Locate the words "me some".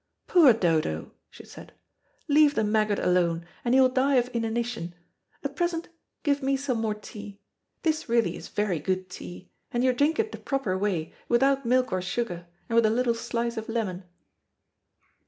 6.41-6.81